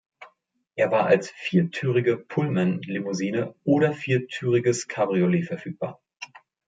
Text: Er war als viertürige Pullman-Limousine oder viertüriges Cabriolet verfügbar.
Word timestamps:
Er 0.73 0.89
war 0.89 1.05
als 1.05 1.29
viertürige 1.29 2.17
Pullman-Limousine 2.17 3.53
oder 3.63 3.93
viertüriges 3.93 4.87
Cabriolet 4.87 5.45
verfügbar. 5.45 6.01